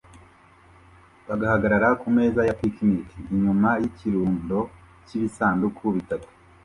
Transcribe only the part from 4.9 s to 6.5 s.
cyibisanduku bitatu